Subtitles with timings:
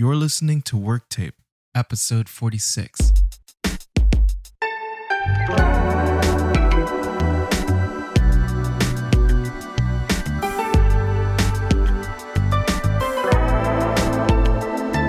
[0.00, 1.34] You're listening to Work Tape,
[1.74, 3.12] episode 46.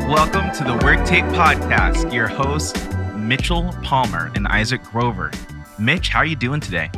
[0.09, 2.11] Welcome to the Work Tape Podcast.
[2.11, 2.77] Your hosts,
[3.15, 5.31] Mitchell Palmer and Isaac Grover.
[5.79, 6.91] Mitch, how are you doing today?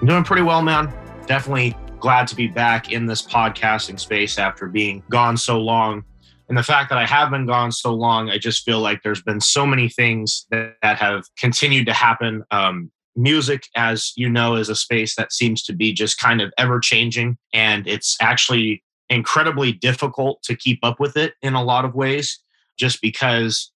[0.00, 0.92] I'm doing pretty well, man.
[1.26, 6.04] Definitely glad to be back in this podcasting space after being gone so long.
[6.50, 9.22] And the fact that I have been gone so long, I just feel like there's
[9.22, 12.42] been so many things that, that have continued to happen.
[12.50, 16.52] Um, music, as you know, is a space that seems to be just kind of
[16.58, 17.38] ever changing.
[17.54, 22.40] And it's actually incredibly difficult to keep up with it in a lot of ways,
[22.76, 23.70] just because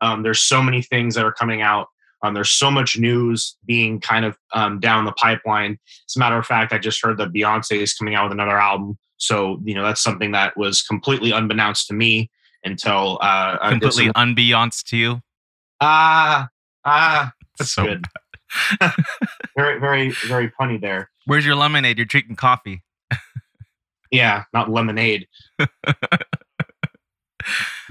[0.00, 1.88] um, there's so many things that are coming out.
[2.22, 5.80] Um, there's so much news being kind of um, down the pipeline.
[6.08, 8.56] As a matter of fact, I just heard that Beyonce is coming out with another
[8.56, 8.98] album.
[9.20, 12.30] So, you know, that's something that was completely unbeknownst to me
[12.64, 15.22] until uh, Completely some- unbeknownst to you.
[15.80, 16.48] ah
[16.84, 17.32] ah.
[17.58, 18.06] That's So good.
[19.56, 21.10] very very very punny there.
[21.26, 21.98] Where's your lemonade?
[21.98, 22.82] You're drinking coffee.
[24.10, 25.28] Yeah, not lemonade.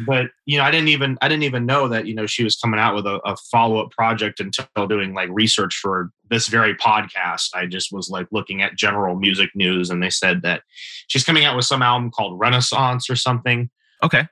[0.05, 2.57] but you know, I didn't even I didn't even know that you know she was
[2.57, 6.75] coming out with a, a follow up project until doing like research for this very
[6.75, 7.49] podcast.
[7.53, 10.63] I just was like looking at general music news, and they said that
[11.07, 13.69] she's coming out with some album called Renaissance or something.
[14.03, 14.27] Okay.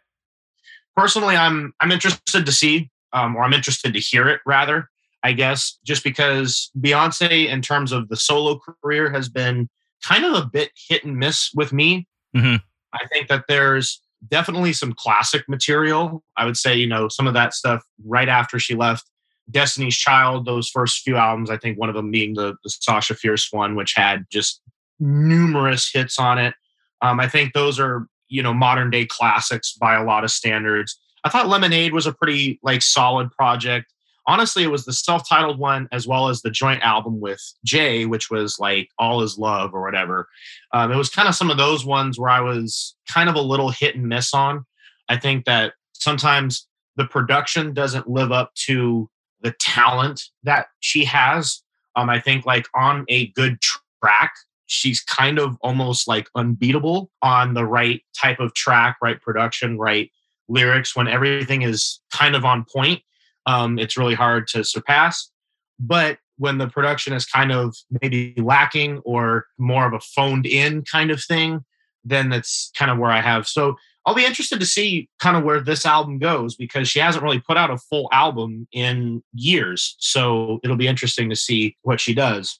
[0.96, 4.90] Personally, I'm I'm interested to see, um, or I'm interested to hear it rather.
[5.24, 9.70] I guess just because Beyonce, in terms of the solo career, has been
[10.04, 12.08] kind of a bit hit and miss with me.
[12.36, 12.62] Mhm.
[12.94, 16.24] I think that there's definitely some classic material.
[16.36, 19.10] I would say, you know, some of that stuff right after she left
[19.50, 23.16] Destiny's Child, those first few albums, I think one of them being the, the Sasha
[23.16, 24.62] Fierce one, which had just
[25.00, 26.54] numerous hits on it.
[27.02, 31.00] Um, I think those are, you know, modern day classics by a lot of standards.
[31.24, 33.94] I thought Lemonade was a pretty like solid project.
[34.28, 38.30] Honestly, it was the self-titled one as well as the joint album with Jay, which
[38.30, 40.28] was like All Is Love or whatever.
[40.74, 43.42] Um, it was kind of some of those ones where I was kind of a
[43.42, 44.66] little hit and miss on.
[45.08, 46.68] I think that sometimes
[46.98, 49.10] the production doesn't live up to
[49.42, 51.64] the talent that she has.
[51.96, 53.60] Um, I think like on a good
[54.04, 54.34] track,
[54.66, 60.12] she's kind of almost like unbeatable on the right type of track, right production, right
[60.50, 60.96] lyrics.
[60.96, 63.02] When everything is kind of on point,
[63.48, 65.32] um, it's really hard to surpass.
[65.80, 70.84] But when the production is kind of maybe lacking or more of a phoned in
[70.84, 71.66] kind of thing,
[72.04, 73.48] then that's kind of where I have.
[73.48, 73.76] So
[74.06, 77.42] I'll be interested to see kind of where this album goes because she hasn't really
[77.42, 79.96] put out a full album in years.
[80.00, 82.60] So it'll be interesting to see what she does.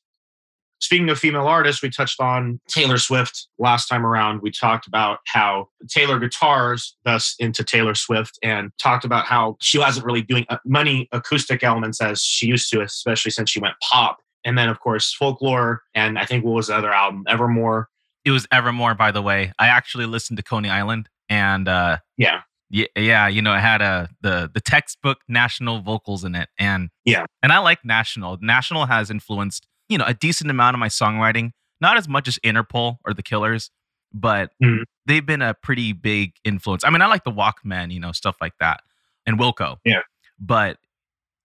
[0.80, 4.42] Speaking of female artists, we touched on Taylor Swift last time around.
[4.42, 9.80] We talked about how Taylor guitars, thus into Taylor Swift, and talked about how she
[9.80, 13.76] wasn't really doing uh, many acoustic elements as she used to, especially since she went
[13.82, 14.20] pop.
[14.46, 17.90] And then, of course, folklore, and I think what was the other album, Evermore.
[18.24, 19.52] It was Evermore, by the way.
[19.58, 23.82] I actually listened to Coney Island and uh Yeah, yeah, yeah, you know, it had
[23.82, 26.50] a the the textbook national vocals in it.
[26.60, 27.26] And Yeah.
[27.42, 28.38] And I like National.
[28.42, 31.52] National has influenced, you know, a decent amount of my songwriting.
[31.80, 33.70] Not as much as Interpol or the Killers,
[34.14, 34.84] but Mhm.
[35.06, 36.84] they've been a pretty big influence.
[36.84, 38.82] I mean, I like the Walkmen, you know, stuff like that.
[39.26, 39.78] And Wilco.
[39.86, 40.02] Yeah.
[40.40, 40.78] But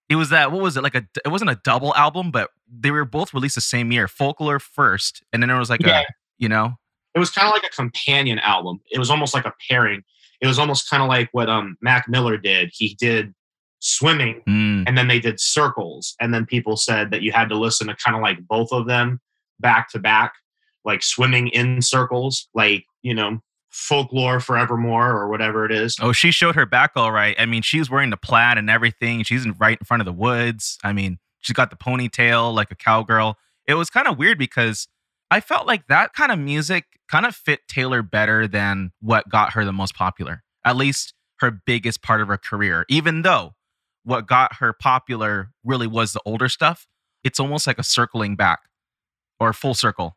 [0.09, 2.91] it was that what was it like a it wasn't a double album, but they
[2.91, 4.09] were both released the same year.
[4.09, 6.01] Folklore first, and then it was like Yeah.
[6.01, 6.05] a
[6.39, 6.77] you know,
[7.15, 8.81] it was kind of like a companion album.
[8.91, 10.03] It was almost like a pairing.
[10.41, 12.71] It was almost kind of like what um Mac Miller did.
[12.75, 13.35] He did
[13.83, 16.15] swimming mm, and then they did circles.
[16.21, 18.87] And then people said that you had to listen to kind of like both of
[18.87, 19.21] them
[19.59, 20.35] back to back,
[20.85, 25.97] like swimming in circles, like, you know, folklore forevermore or whatever it is.
[26.01, 27.35] Oh, she showed her back all right.
[27.39, 29.25] I mean, she was wearing the plaid and everything.
[29.25, 30.79] She's in right in front of the woods.
[30.85, 33.37] I mean, she's got the ponytail like a cowgirl.
[33.67, 34.87] It was kind of weird because
[35.31, 39.55] I felt like that kind of music kind of fit Taylor better than what got
[39.55, 40.45] her the most popular.
[40.65, 42.85] At least her biggest part of her career.
[42.89, 43.55] Even though
[44.05, 46.87] what got her popular really was the older stuff,
[47.25, 48.61] it's almost like a circling back
[49.39, 50.17] or full circle.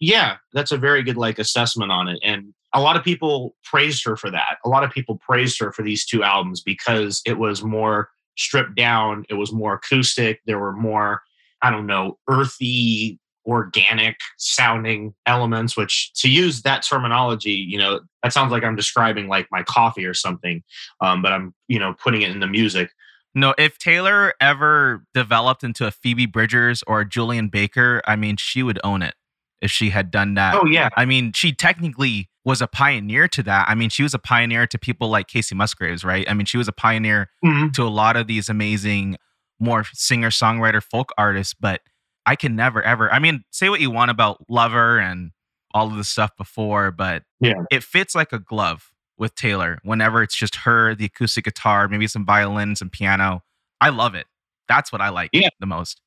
[0.00, 2.18] Yeah, that's a very good like assessment on it.
[2.22, 4.58] And a lot of people praised her for that.
[4.64, 8.76] A lot of people praised her for these two albums because it was more stripped
[8.76, 11.22] down, it was more acoustic, there were more,
[11.62, 13.18] I don't know, earthy,
[13.50, 19.26] organic sounding elements, which to use that terminology, you know, that sounds like I'm describing
[19.26, 20.62] like my coffee or something.
[21.00, 22.90] Um, but I'm, you know, putting it in the music.
[23.34, 28.36] No, if Taylor ever developed into a Phoebe Bridgers or a Julien Baker, I mean,
[28.36, 29.14] she would own it
[29.60, 30.54] if she had done that.
[30.54, 30.88] Oh yeah.
[30.96, 33.68] I mean, she technically was a pioneer to that.
[33.68, 36.28] I mean, she was a pioneer to people like Kacey Musgraves, right?
[36.30, 37.72] I mean, she was a pioneer Mhm.
[37.74, 39.16] to a lot of these amazing,
[39.58, 41.54] more singer songwriter folk artists.
[41.54, 41.82] But
[42.30, 43.12] I can never ever.
[43.12, 45.32] I mean, say what you want about Lover and
[45.74, 47.64] all of the stuff before, but Yeah.
[47.72, 49.80] it fits like a glove with Taylor.
[49.82, 53.42] Whenever it's just her, the acoustic guitar, maybe some violin, some piano,
[53.80, 54.28] I love it.
[54.68, 55.48] That's what I like Yeah.
[55.58, 56.02] the most.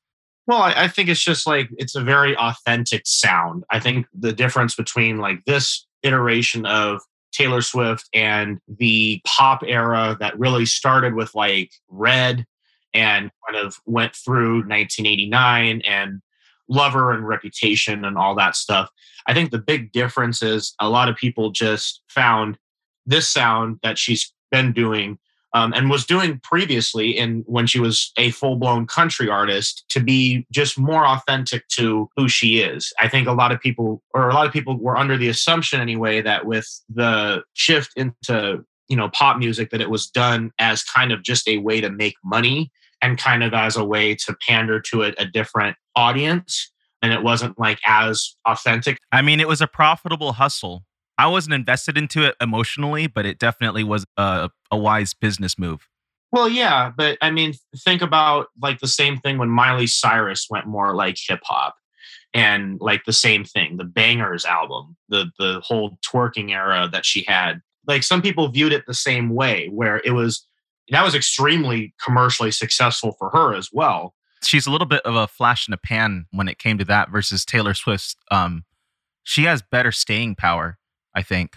[0.46, 3.64] Well, I, I think it's just like it's a very authentic sound.
[3.70, 10.16] I think the difference between like this iteration of Taylor Swift and the pop era
[10.20, 12.46] that really started with like Red
[12.94, 16.22] and kind of went through 1989 and
[16.68, 18.88] Lover and Reputation and all that stuff.
[19.26, 22.56] I think the big difference is a lot of people just found
[23.06, 25.18] this sound that she's been doing
[25.54, 30.00] um, and was doing previously in when she was a full blown country artist to
[30.00, 32.92] be just more authentic to who she is.
[33.00, 35.80] I think a lot of people, or a lot of people, were under the assumption
[35.80, 40.82] anyway that with the shift into you know pop music that it was done as
[40.82, 42.70] kind of just a way to make money
[43.04, 46.72] and kind of as a way to pander to a, a different audience
[47.02, 50.84] and it wasn't like as authentic I mean, it was a profitable hustle.
[51.18, 55.86] I wasn't invested into it emotionally, but it definitely was a, a wise business move.
[56.32, 57.52] Well, yeah, but I mean,
[57.84, 61.76] think about like the same thing when Miley Cyrus went more like hip hop,
[62.32, 67.22] and like the same thing, the Bangerz album, the the whole twerking era that she
[67.28, 67.60] had.
[67.86, 70.44] Like some people viewed it the same way, where it was
[70.90, 74.14] that was extremely commercially successful for her as well.
[74.42, 77.10] She's a little bit of a flash in the pan when it came to that
[77.10, 78.14] versus Taylor Swift's.
[78.30, 78.64] Um,
[79.22, 80.78] she has better staying power,
[81.14, 81.56] I think.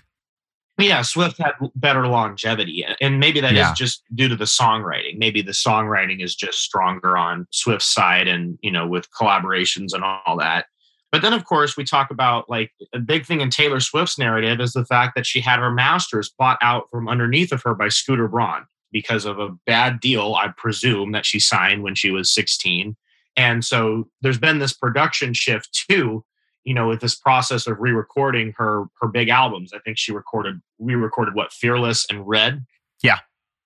[0.80, 3.74] Yeah, Swift had better longevity, and maybe that is Yeah.
[3.74, 5.18] just due to the songwriting.
[5.18, 10.04] Maybe the songwriting is just stronger on Swift's side, and you know, with collaborations and
[10.04, 10.68] all that.
[11.12, 14.60] But then, of course, we talk about like a big thing in Taylor Swift's narrative
[14.62, 17.88] is the fact that she had her masters bought out from underneath of her by
[17.90, 22.34] Scooter Braun because of a bad deal, I presume, that she signed when she was
[22.34, 22.96] 16.
[23.36, 26.24] And so there's been this production shift too
[26.68, 29.72] you know, with this process of re-recording her her big albums.
[29.74, 32.66] I think she recorded re-recorded what Fearless and Red.
[33.02, 33.20] Yeah.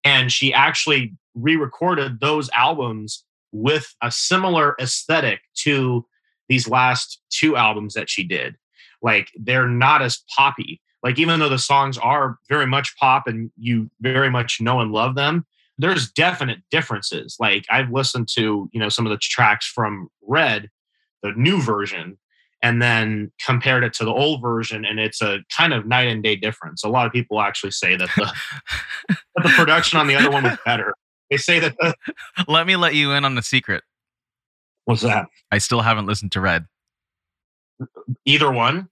[0.04, 6.06] And she actually re-recorded those albums with a similar aesthetic to
[6.48, 8.56] these last two albums that she did.
[9.02, 10.80] Like they're not as poppy.
[11.04, 14.92] Like even though the songs are very much pop and you very much know and
[14.92, 15.46] love them,
[15.78, 17.38] there's definite differences.
[17.40, 20.70] Like I've listened to, you know, some of the tracks from Red,
[21.24, 22.18] the new version,
[22.62, 26.22] and then compared it to the old version and it's a kind of night and
[26.22, 28.32] day difference a lot of people actually say that the,
[29.10, 30.94] that the production on the other one was better
[31.32, 31.96] they say that the,
[32.48, 33.84] let me let you in on the secret.
[34.86, 36.68] what's that I still haven't listened to Red.
[38.26, 38.90] either one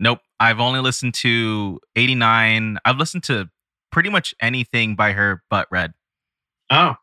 [0.00, 0.20] Nope.
[0.44, 2.78] I've only listened to 89.
[2.84, 3.48] I've listened to
[3.90, 5.92] pretty much anything by her but Red.
[6.70, 6.94] oh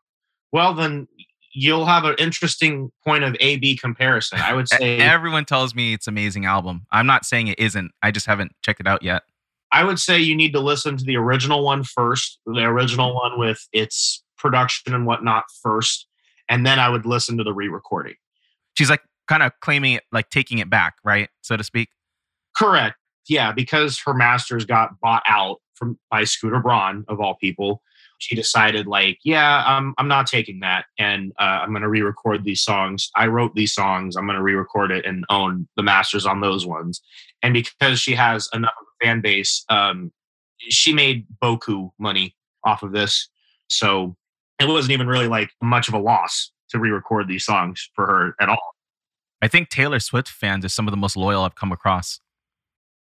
[0.52, 1.08] well then
[1.54, 5.94] you'll have an interesting point of a b comparison i would say Everyone tells me
[5.94, 6.86] it's an amazing album.
[6.90, 7.92] I'm not saying it isn't.
[8.02, 9.22] I just haven't checked it out yet.
[9.72, 13.38] i would say you need to listen to the original one first the original mm-hmm.
[13.38, 16.06] one with its production and whatnot first
[16.48, 18.16] and then i would listen to the re-recording
[18.74, 21.28] She's like kind of claiming it, like taking it back, right?
[21.42, 21.88] So to speak.
[22.56, 22.96] Correct.
[23.28, 27.82] Yeah, because her masters got bought out from by Scooter Braun of all people.
[28.18, 32.44] She decided, like, yeah, I'm I'm not taking that, and uh, I'm going to re-record
[32.44, 33.10] these songs.
[33.16, 34.14] I wrote these songs.
[34.14, 37.00] I'm going to re-record it and own the masters on those ones.
[37.42, 40.12] And because she has enough of a fan base, um,
[40.58, 43.28] she made boku money off of this.
[43.66, 44.16] So
[44.60, 48.34] it wasn't even really like much of a loss to re-record these songs for her
[48.40, 48.74] at all.
[49.40, 52.20] I think Taylor Swift fans are some of the most loyal I've come across.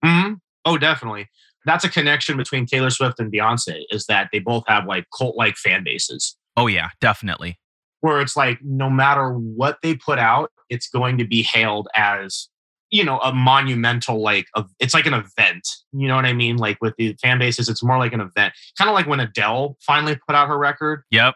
[0.05, 0.33] Hmm
[0.67, 1.27] Oh, definitely.
[1.65, 5.35] That's a connection between Taylor Swift and Beyonce is that they both have like cult
[5.37, 7.59] like fan bases Oh yeah, definitely.
[8.01, 12.47] where it's like no matter what they put out, it's going to be hailed as
[12.91, 15.67] you know a monumental like a, it's like an event.
[15.91, 16.57] You know what I mean?
[16.57, 18.53] Like with the fan bases, it's more like an event.
[18.77, 21.35] Kind of like when Adele finally put out her record, Yep.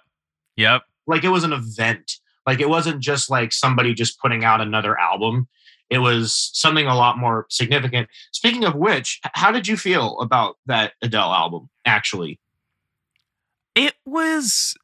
[0.58, 0.84] Yep.
[1.08, 2.14] like it was an event.
[2.48, 5.48] Like it wasn't just like somebody just putting out another album.
[5.89, 8.10] It was something a lot more significant.
[8.31, 11.69] Speaking of which, how did you feel about that Adele album?
[11.86, 12.39] Actually,
[13.75, 14.75] It was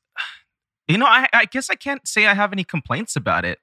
[0.88, 3.60] you know, I, I guess I can't say I have any complaints about it.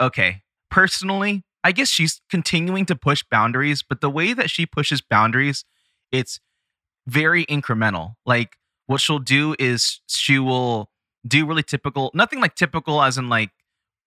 [0.00, 0.42] Okay.
[0.70, 5.64] Personally, I guess she's continuing to push boundaries, but the way that she pushes boundaries,
[6.10, 6.40] it's
[7.06, 8.14] very incremental.
[8.24, 8.56] Like
[8.86, 10.90] what she'll do is she will
[11.26, 13.50] do really typical, nothing like typical as in like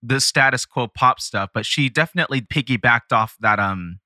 [0.05, 3.99] the status quo pop stuff, but she definitely piggybacked off that um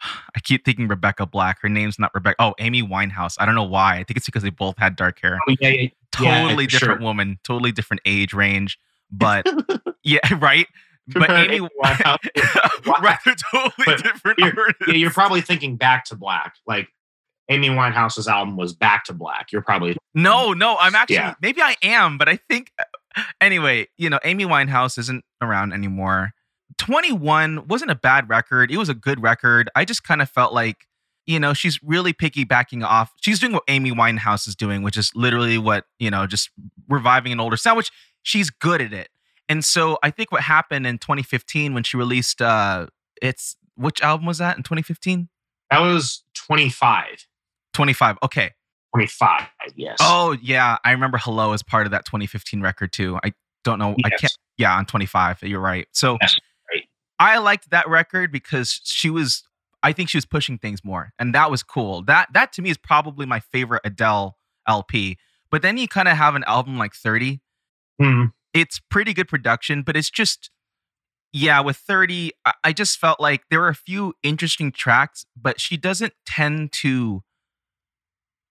[0.36, 1.58] I keep thinking Rebecca Black.
[1.62, 2.36] Her name's not Rebecca.
[2.38, 3.36] Oh, Amy Winehouse.
[3.38, 3.94] I don't know why.
[3.96, 5.38] I think it's because they both had dark hair.
[5.48, 5.88] Oh, yeah, yeah, yeah,
[6.44, 7.04] Totally for different sure.
[7.06, 8.78] woman, totally different age range.
[9.10, 9.46] But
[10.02, 10.66] yeah, right.
[11.06, 12.18] But Amy, Winehouse.
[13.00, 14.82] right, they're totally But different you're- artists.
[14.86, 16.56] yeah, you're probably thinking Back to Black.
[16.66, 16.88] Like
[17.48, 19.50] Amy Winehouse's album was Back to Black.
[19.50, 21.34] You're probably No, no, I'm actually Yeah.
[21.40, 22.70] maybe I am, but I think
[23.40, 26.32] anyway, you know, Amy Winehouse isn't around anymore.
[26.78, 28.70] 21 wasn't a bad record.
[28.70, 29.70] It was a good record.
[29.74, 30.86] I just kind of felt like,
[31.26, 33.12] you know, she's really piggybacking off.
[33.20, 36.50] She's doing what Amy Winehouse is doing, which is literally what, you know, just
[36.88, 37.90] reviving an older sound, which
[38.22, 39.08] she's good at it.
[39.48, 42.86] And so I think what happened in 2015 when she released uh
[43.20, 45.28] it's which album was that in 2015?
[45.70, 47.26] that was 25.
[47.74, 48.18] 25.
[48.22, 48.52] Okay.
[48.94, 49.42] 25,
[49.76, 49.98] yes.
[50.00, 53.18] Oh yeah, I remember "Hello" as part of that 2015 record too.
[53.22, 53.32] I
[53.64, 53.94] don't know.
[54.04, 54.32] I can't.
[54.56, 55.42] Yeah, on 25.
[55.42, 55.86] You're right.
[55.92, 56.36] So Yes,
[56.72, 56.84] right.
[57.18, 59.42] I liked that record because she was.
[59.82, 62.02] I think she was pushing things more, and that was cool.
[62.02, 65.18] That that to me is probably my favorite Adele LP.
[65.50, 67.40] But then you kind of have an album like 30.
[68.00, 68.24] Hmm.
[68.54, 70.50] It's pretty good production, but it's just.
[71.30, 75.60] Yeah, with 30, I- I just felt like there were a few interesting tracks, but
[75.60, 77.22] she doesn't tend to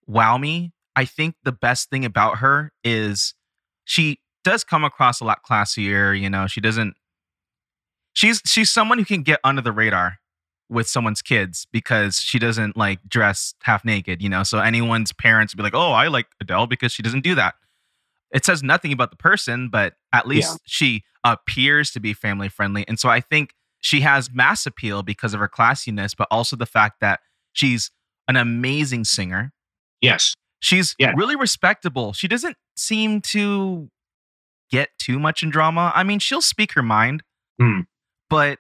[0.07, 0.71] wow me.
[0.95, 3.33] I think the best thing about her is
[3.85, 6.95] she does come across a lot classier, you know, she doesn't
[8.13, 10.17] she's she's someone who can get under the radar
[10.69, 14.43] with someone's kids because she doesn't like dress half naked, you know.
[14.43, 17.55] So anyone's parents would be like, "Oh, I like Adele because she doesn't do that."
[18.31, 20.57] It says nothing about the person, but at least Yeah.
[20.65, 22.85] she appears to be family friendly.
[22.87, 26.65] And so I think she has mass appeal because of her classiness, but also the
[26.65, 27.21] fact that
[27.53, 27.91] she's
[28.27, 29.53] an amazing singer.
[30.01, 30.33] Yes.
[30.59, 31.13] She's Yeah.
[31.15, 32.13] really respectable.
[32.13, 33.89] She doesn't seem to
[34.69, 35.91] get too much in drama.
[35.95, 37.23] I mean, she'll speak her mind,
[37.59, 37.81] Hmm.
[38.29, 38.59] but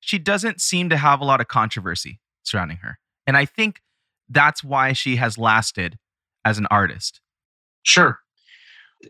[0.00, 2.98] she doesn't seem to have a lot of controversy surrounding her.
[3.26, 3.80] And I think
[4.28, 5.98] that's why she has lasted
[6.44, 7.20] as an artist.
[7.82, 8.18] Sure.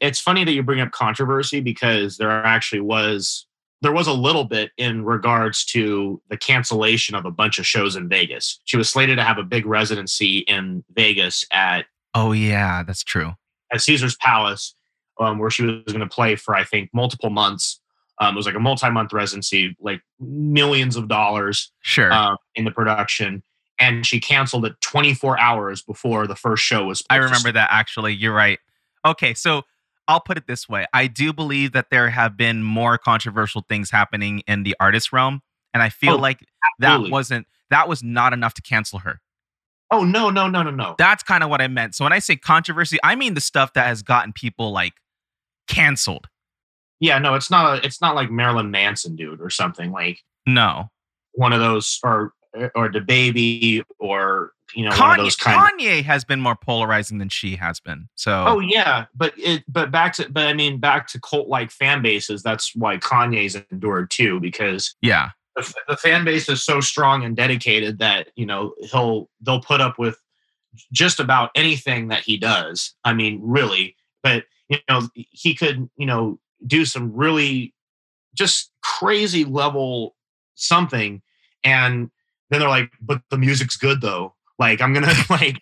[0.01, 3.47] It's funny that you bring up controversy because there actually was
[3.83, 7.97] there was a little bit in regards to the cancellation of a bunch of shows
[7.97, 8.61] in Vegas.
[8.65, 11.85] She was slated to have a big residency in Vegas at
[12.15, 13.33] Oh yeah, that's true.
[13.73, 14.75] at Caesar's Palace,
[15.21, 17.81] um, where she was going to play for I think multiple months.
[18.21, 22.13] Um, it was like a multi-month residency, like millions of dollars Sure.
[22.13, 23.43] um, in the production,
[23.81, 27.03] and she canceled it 24 hours before the first show was.
[27.11, 28.15] I remember that actually.
[28.15, 28.59] You're right.
[29.05, 29.63] Okay, so
[30.09, 30.87] I'll put it this way.
[30.93, 35.41] I do believe that there have been more controversial things happening in the artist realm,
[35.73, 36.41] and I feel Oh, like
[36.81, 37.11] that absolutely.
[37.13, 39.21] wasn't that was not enough to cancel her.
[39.91, 40.95] Oh no no no no no!
[40.99, 41.95] That's kind of what I meant.
[41.95, 44.95] So when I say controversy, I mean the stuff that has gotten people like
[45.69, 46.29] canceled.
[47.01, 50.91] Yeah, no, it's not a, it's not like Marilyn Manson, dude, or something like No.
[51.33, 52.33] one of those, or
[52.75, 55.81] or the baby, or you know, one of Kanye, those kind.
[55.81, 58.09] of, has been more polarizing than she has been.
[58.15, 61.71] So oh yeah, but it, but back to, but I mean, back to cult like
[61.71, 62.43] fan bases.
[62.43, 65.31] That's why Kanye's endured too, because yeah.
[65.57, 69.81] the, the fan base is so strong and dedicated that you know he'll they'll put
[69.81, 70.19] up with
[70.93, 72.95] just about anything that he does.
[73.05, 77.75] I mean, really, but you know, he could you know do some really
[78.35, 80.15] just crazy level
[80.55, 81.23] something,
[81.65, 82.11] and
[82.51, 85.61] then they're like, "But the music's good though." Like, I'm gonna like,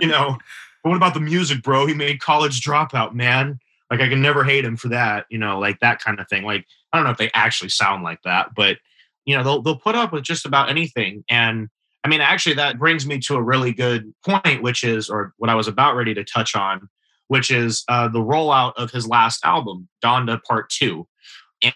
[0.00, 0.36] you know,
[0.82, 1.86] what about the music, bro?
[1.86, 3.58] He made College Dropout, man.
[3.90, 5.26] Like, I can never hate him for that.
[5.30, 6.44] You know, like that kind of thing.
[6.44, 8.78] Like, I don't know if they actually sound like that, but
[9.26, 11.68] you know they'll they'll put up with just about anything and
[12.04, 15.50] i mean actually that brings me to a really good point which is or what
[15.50, 16.88] i was about ready to touch on
[17.28, 21.06] which is uh, the rollout of his last album donda part two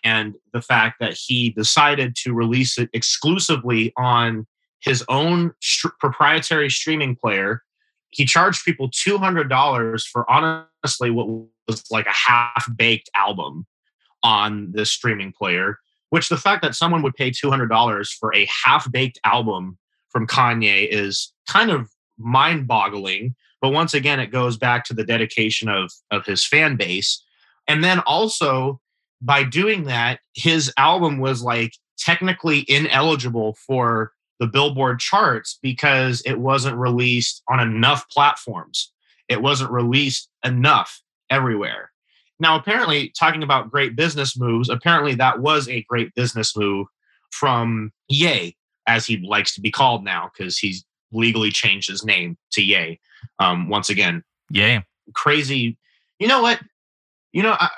[0.05, 4.47] and the fact that he decided to release it exclusively on
[4.81, 7.63] his own str- proprietary streaming player.
[8.11, 11.29] He charged people $200 for honestly what
[11.69, 13.67] was like a half-baked album
[14.23, 15.79] on this streaming player
[16.11, 19.79] which the fact that someone would pay $200 for a half-baked album
[20.11, 23.35] from Kanye is kind of mind-boggling.
[23.61, 27.25] But once again it goes back to the dedication of of his fan base.
[27.67, 28.81] And then also
[29.23, 36.41] by doing that his album was like technically ineligible for the Billboard charts because it
[36.41, 38.93] wasn't released on enough platforms
[39.29, 41.91] it wasn't released enough everywhere
[42.41, 46.87] now, apparently, talking about great business moves, apparently that was a great business move
[47.31, 48.57] from Ye,
[48.87, 52.99] as he likes to be called now, because he's legally changed his name to Ye.
[53.39, 54.83] Um, once again, Yay.
[55.15, 55.77] crazy.
[56.19, 56.61] You know what?
[57.33, 57.69] You know, I,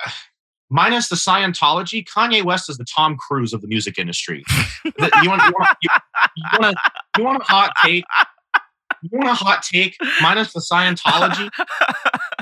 [0.73, 4.43] minus the Scientology, Kanye West is the Tom Cruise of the music industry.
[4.85, 5.91] The- you want, you want, you,
[6.59, 8.05] want to You want a hot take?
[9.03, 11.49] You want a hot take minus the Scientology?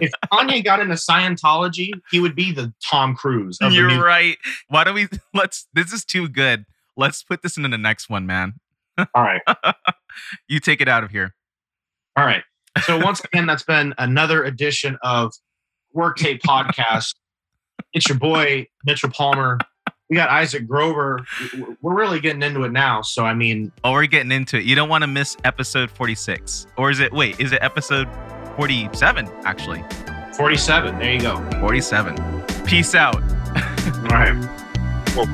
[0.01, 3.59] If Kanye got into Scientology, he would be the Tom Cruise.
[3.61, 4.05] Of You're music.
[4.05, 4.39] right.
[4.69, 6.65] Why don't we let's this is too good.
[6.97, 8.55] Let's put this into the next one, man.
[8.99, 9.43] All right.
[10.49, 11.35] You take it out of here.
[12.17, 12.43] All right.
[12.85, 15.33] So once again, that's been another edition of
[15.93, 17.15] Work Tape Podcast.
[17.93, 19.59] It's your boy Mitchell Palmer.
[20.09, 21.25] We got Isaac Grover.
[21.81, 23.01] We're really getting into it now.
[23.03, 24.65] So I mean, Oh, we're getting into it.
[24.65, 26.67] You don't want to miss episode 46.
[26.77, 28.09] Or is it wait, is it episode
[28.57, 29.85] 47 actually?
[30.37, 30.99] 47.
[30.99, 31.51] There you go.
[31.61, 32.17] 47.
[32.65, 33.17] Peace out.
[33.23, 34.35] All right.
[35.17, 35.27] Well,